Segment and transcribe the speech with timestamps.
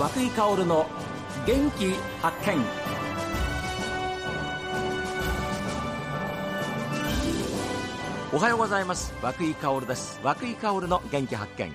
[0.00, 0.86] 和久井薫の
[1.46, 1.92] 元気
[2.22, 2.56] 発見。
[8.32, 9.12] おはようございます。
[9.20, 10.18] 和久井薫です。
[10.24, 11.74] 和久井薫の元気発見。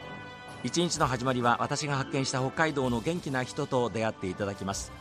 [0.64, 4.92] 一日の始まりは私が発見した北海道の元気な人と出会っていただきます。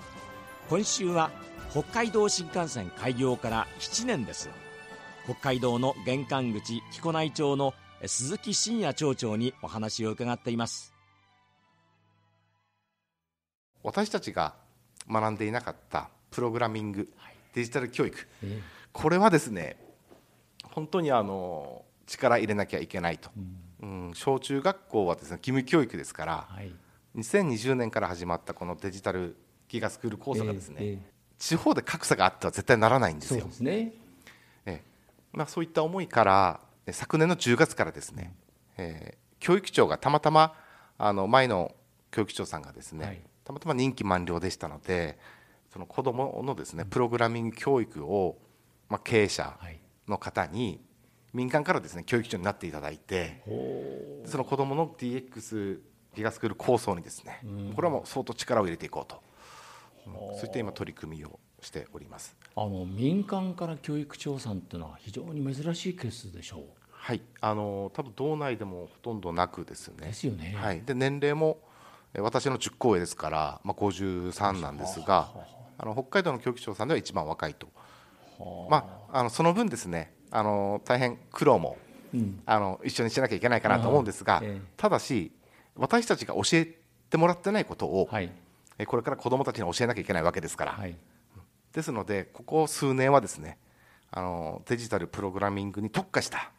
[0.68, 1.30] 今週は
[1.70, 4.50] 北海道新幹線開業から7年です。
[5.24, 7.72] 北海道の玄関口木古内町の
[8.04, 10.93] 鈴木真也町長にお話を伺っています。
[13.84, 14.54] 私たちが
[15.08, 17.08] 学んでいなかったプログラミング、
[17.52, 18.16] デジタル教育、
[18.92, 19.76] これはですね
[20.64, 23.30] 本当にあの力入れなきゃいけないと、
[23.82, 26.72] うん、小中学校はですね義務教育ですから、はい、
[27.16, 29.36] 2020年から始まったこのデジタル
[29.68, 30.98] ギガスクール構想がですね、えーえー、
[31.38, 33.46] 地方で格差があっては絶対ならないんですよ。
[33.50, 33.92] そうね。
[34.66, 34.80] えー
[35.32, 36.60] まあ、そういった思いから
[36.90, 38.34] 昨年の10月からですね、
[38.76, 40.54] えー、教育長がたまたま
[40.96, 41.74] あの前の
[42.10, 45.18] 教育長さんがですね、はい、たまたま任期満了でしたので
[45.72, 48.38] その子どものですねプログラミング教育を、
[48.88, 49.56] まあ、経営者
[50.08, 50.80] の方に
[51.32, 53.42] 民間からですね教育長になっていただいて
[54.26, 55.80] その子どもの DX
[56.14, 57.40] ギガスクール構想にですね
[57.74, 59.22] これはもう相当力を入れていこうと。
[60.04, 60.46] そう。
[60.46, 62.36] いった今取り組みをしております。
[62.54, 66.62] あの民間から教育長さんというのは非常に珍しいケースでしょう。
[66.90, 67.22] はい。
[67.40, 70.06] あの多分道内でもほとんどなくですね。
[70.06, 71.58] ですよね、はい、で年齢も
[72.20, 75.30] 私の10校上ですから、まあ、53なんですが
[75.78, 77.68] あの北海道の教育長さんでは一番若いと、
[78.70, 81.76] まあ、あのその分ですねあの大変苦労も、
[82.12, 85.32] うん、あの一緒にしなきゃいけないかなと思うんですが、えー、ただし
[85.76, 86.78] 私たちが教え
[87.10, 88.30] てもらってないことを、はい、
[88.86, 90.96] これから子どもたちに教えなきゃいけないわけですから、はい、
[91.72, 93.58] ですのでここ数年はですね
[94.10, 96.52] あのデジタルプログラミングに特化した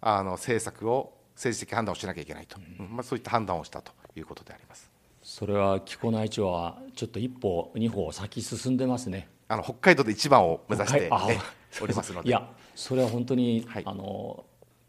[0.00, 4.97] あの政策を政治的判断をしなきゃいけないと、うん、まあ、そういった判断をしたということであります。
[5.28, 9.28] それは木古内町はちょっと一歩二歩先進んでますね。
[9.46, 11.10] あの北海道で一番を目指して
[11.82, 12.30] おりますので。
[12.30, 14.46] いやそれは本当に、はい、あの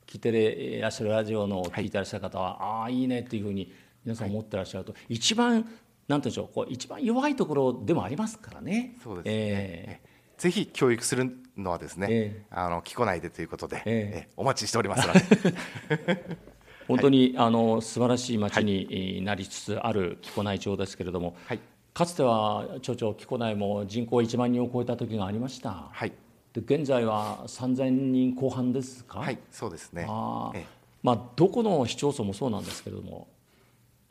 [0.08, 3.74] 聞いていらっしゃるラジオの聞いてらっしゃる方は、はい、ああいいねっていうふうに
[4.06, 5.70] 皆さん思ってらっしゃると、はい、一番
[6.08, 8.96] なんていうんでしょうこう一番弱いところでもありますからね。
[9.04, 15.06] そうですね、えー、ぜひ教育するのはですね、えー、あの聞こないでということで、えー、お待ちしております
[16.90, 21.60] 本当に、はい、あの素晴らしい町になりつつある木古内町ですけれども、はい、
[21.94, 25.88] かつては町長木古内も人口1万人を超えた時がありました。
[25.92, 26.12] はい、
[26.52, 29.20] で現在は3000人後半ですか？
[29.20, 30.06] はい、そうですね。
[30.10, 30.66] あええ、
[31.04, 33.28] まあどこの市町村もそうなんですけれども、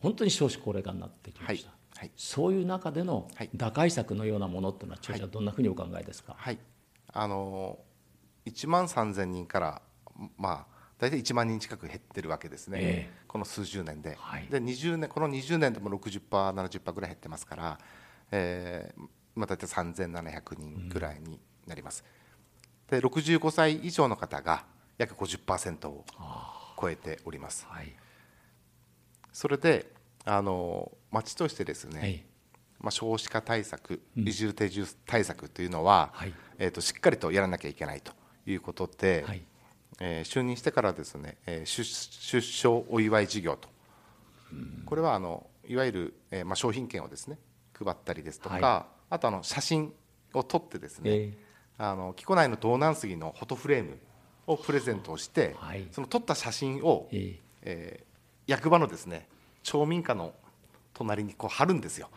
[0.00, 1.70] 本当に少子高齢化になってきました。
[1.96, 6.36] はい、そういう中での打開策のようなものっていうのは、町長はどんなふうにお考えですか？
[6.38, 6.58] はい、
[7.12, 7.76] あの
[8.46, 9.82] 1万3000人から
[10.36, 17.78] まあ大体1万人近く減ってるわけですね、えー、この数十年で,、はい、で20年この20年でも 60%70% ぐらい減ってますから、
[18.32, 19.02] えー
[19.36, 22.04] まあ、大体3700人ぐらいになります、
[22.90, 24.64] うん、で65歳以上の方が
[24.98, 26.04] 約50%を
[26.80, 27.92] 超えております、はい、
[29.32, 29.86] それで
[30.24, 32.24] あの町としてですね、はい、
[32.80, 38.12] まあ、少子化対策、移住定住対策というのは、はい、えーと、しっかりとやらなきゃいけないと
[38.44, 39.42] いうことで、はい
[40.00, 43.68] えー、就任してからですね、えー、出出生お祝い事業と、
[44.86, 47.38] これはあのいわゆる、えーまあ、商品券をですね
[47.74, 49.92] 配ったりですとか、はい、あとあの写真
[50.32, 53.98] を撮ってですね、えー、あの木古内の道南杉のフォトフレーム
[54.46, 59.28] をプレゼントをして、はい、その撮った写真を、えー、えー、役場のですね
[59.62, 60.32] 町民課の
[60.94, 62.08] 隣にこう貼るんですよ。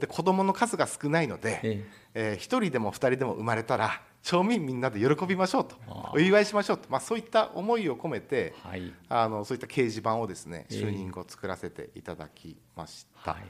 [0.00, 5.76] で子どもの数が少ないので、えーえー、1人でも2人でも生まれたら町民みんなで喜びましょうと
[6.12, 13.44] お祝いしましょうと、まあ、そういった思いを込めて、はい、あのそういった掲示板をですね就任後作らせていただきました、はい、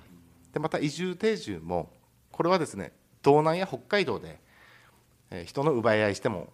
[0.52, 1.90] でまた移住定住も
[2.30, 2.92] これはですね
[3.22, 4.38] 道南や北海道で、
[5.30, 6.52] えー、人の奪い合いしても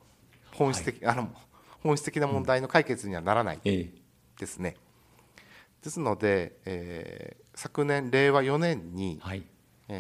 [0.53, 1.31] 本質的、はい、あの
[1.83, 4.77] 本質的な問題の解決にはならないですね、
[5.83, 9.39] ですので、えー、昨年令和4年に、はい。
[9.39, 9.47] えー、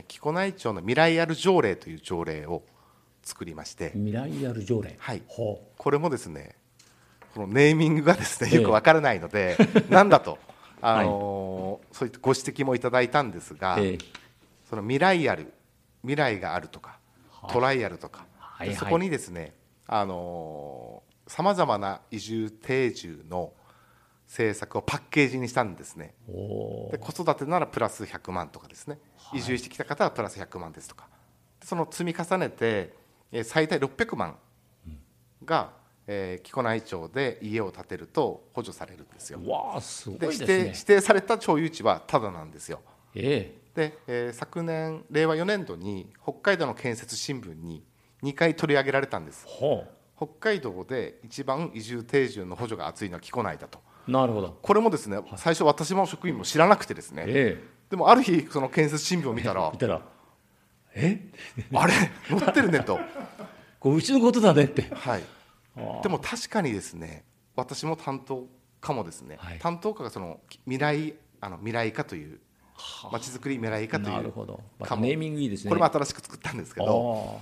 [0.09, 2.63] 木古内町の未来ある条例という条例を
[3.23, 3.91] 作りまして。
[3.95, 4.97] 未来ある条例？
[4.99, 5.23] はい。
[5.27, 6.57] これもですね
[7.35, 10.39] このネーミングがですねよくわからないので、えー、なんだと
[10.81, 14.01] あのー、そういったご指摘もいただいたんですが、えー、
[14.69, 15.53] その未来ある
[16.03, 16.99] 未来があるとか、
[17.49, 19.55] トライアルとか、はいはい、そこにですね
[19.87, 23.53] あのさまざまな移住定住の
[24.33, 26.15] 政策をパッケージにしたんですね。
[26.91, 31.07] で子育てならプラス100万とかですね、はい、移住してきた方はプラス100万ですとか。
[31.63, 32.95] その積み重ねて
[33.45, 34.37] 最大600万
[35.45, 35.73] が、
[36.07, 39.39] えー、木古内町で家を建てると補助されるんですよ。
[39.47, 42.81] わあすごいですね、指定指定された町有地はただなんですよ。
[43.15, 43.89] ええ。
[43.91, 47.85] で、えー、昨年令和4年度に北海道の建設新聞に
[48.23, 49.47] 2回取り上げられたんです。
[50.17, 54.59] 北海道で一番移住定住の補助が厚いのは木古内だとなるほど。
[54.61, 60.03] これもですね最初私も職員も知らなくてですね、えー、でもある日その建設新聞を見たら見たら
[60.95, 61.21] え？
[61.75, 61.93] あれ？
[62.29, 62.99] 載ってるねと。
[63.81, 64.83] こううちのことだねって。
[64.95, 65.23] はい。
[66.03, 67.25] でも確かにですね
[67.57, 68.47] 私も担当
[68.81, 72.41] 課もですね、はい、担当課がその未来あの未来課という
[73.11, 75.69] まちづくり未来課というなるほど、ま、ネーミングいいですね。
[75.71, 77.41] これも新しく作ったんですけど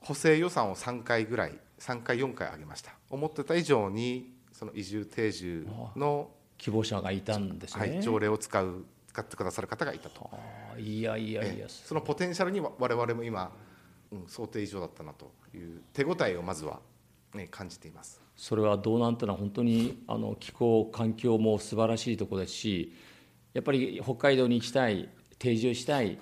[0.00, 2.92] 補正予算を3回ぐらい3回4回上げました。
[3.10, 10.28] 思ってた以上にその移住定住の希望者がいたんですね、はい、条例を使う使ってくださる方がいたと。
[10.76, 13.52] いやいやいやそのポテンシャルに我々も今、
[14.10, 16.80] うん、想定以上だったなという手応えをまずは、
[17.34, 18.20] ね、感じています。
[18.34, 22.92] それは道南というのは本当にあの気候環境も素晴らしいところですし
[23.54, 25.08] やっぱり北海道に行きたい
[25.38, 26.18] 定住したい、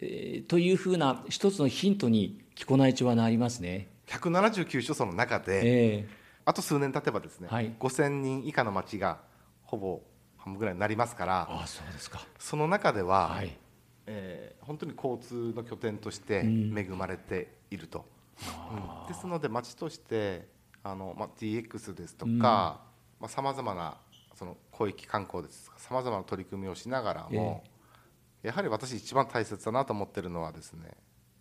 [0.00, 3.88] えー、というふうな一つのヒントに木古内町はなりますね。
[4.06, 9.18] 179所村の中で、えー、あと数年経てばですね、はい、5000人以下の町が
[9.62, 10.00] ほぼ
[10.36, 12.20] 半分ぐらいになりますからあそうですか。
[12.38, 13.56] その中では、はい、
[14.06, 18.04] えー、本当に交通の拠点として恵まれていると、
[18.72, 20.48] うん、ですので町として
[20.82, 22.80] あの、まあ、DX ですとか
[23.28, 23.98] さまざ、まな
[24.34, 27.62] その広域観光ですさまざまな取り組みをしながらも、
[28.42, 30.90] えー、やはり私一番大切だなと思っているのはですね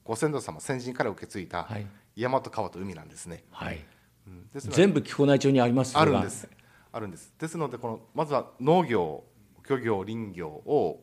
[0.04, 1.68] ご先祖様先人から受け継いだ
[2.16, 3.44] 山と川と海なんですね。
[3.52, 3.86] はい、
[4.30, 6.48] うん、です全部木古内町にありますあるんです。
[6.92, 7.34] あるんです。
[7.40, 9.24] ですのでこのまずは農業
[9.68, 11.00] 漁業林業を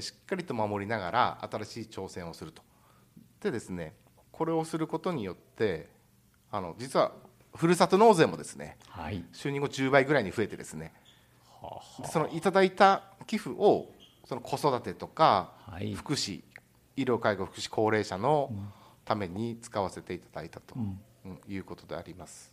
[0.00, 2.62] しっかりと守りながら新しい挑戦をすると。
[3.40, 3.94] でですね
[4.30, 5.88] これをすることによって
[6.50, 7.12] あの実は
[7.54, 10.92] ふるさと納税もですね、はい、就任後10倍ぐらいに増えてですね、
[11.60, 13.90] はあ、そのいただいた寄付を
[14.24, 16.42] その子育てとか、はい、福祉
[16.96, 18.52] 医療介護福祉高齢者の
[19.04, 21.00] ために使わせていただいたと、うん、
[21.48, 22.52] いうことであります。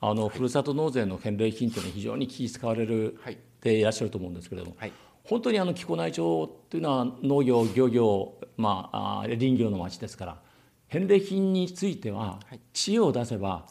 [0.00, 4.92] あの、はい、ふるさと納税の返礼品というのは非常に気使われる、はい、でいらっしゃると思うんですけれども、はい、
[5.24, 10.38] 本当にあの木古内町というのは農業漁業、まあ、林業の町ですから
[10.88, 12.40] 返礼品については
[12.72, 13.66] 知恵を出せば、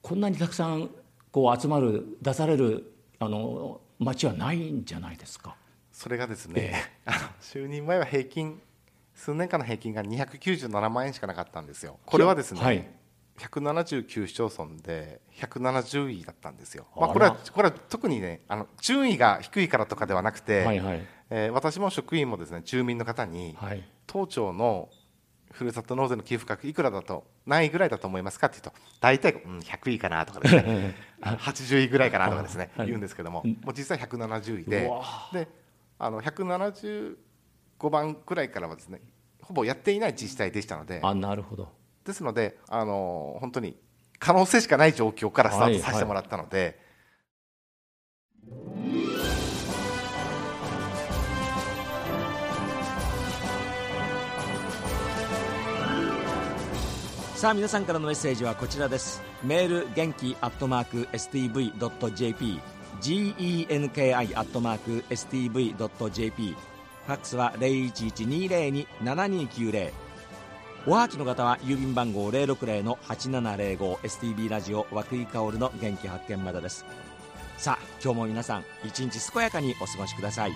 [0.00, 0.88] こんなにたくさん
[1.30, 5.56] こう集まる出されるあの町はないんじゃないですか。
[5.92, 7.14] それがですね、えー、
[7.62, 8.60] 就任前は平均
[9.14, 11.98] 数年間の平均が297万円しかなかったんですよ。
[12.06, 12.86] これはですね、はい、
[13.38, 16.86] 179市町村で170位だったんですよ。
[16.96, 24.88] まあ、これはこれは特にねあの順位が低いからとかではなくて、はいはい、えー、私も職員もですね住民の方に、はい、当町の
[25.50, 30.94] ふるさと納税の寄付額いくらだと何位ぐらいだと思いますかって言うと大体、うん、100位かなとかですね。
[31.22, 34.90] 80位ぐらいかなとかですね、はい、言うんですけどももう実際170位で
[35.32, 35.48] で
[35.98, 37.16] あの175
[37.90, 39.00] 番くらいからはですね
[39.42, 41.72] ほぼやっていない自治体でしたのであなるほど
[42.04, 43.76] ですのであの本当に
[44.18, 46.58] 可能性しかない状況からスタートさせてもらったので。
[46.58, 46.84] はいはい
[57.44, 59.22] さあ皆さんからのメッセージはこちらです。
[59.42, 62.58] メール元気アットマーク STV.jp
[63.02, 66.56] genki アットマーク STV.jp
[67.06, 70.03] ファックスは0112027290
[70.86, 76.84] おはきの方は郵便番号 060-8705STB ラジオ和久井薫の元気発見までです。
[77.56, 80.52] さあ今日も皆さん一日健やかにお過ごしください。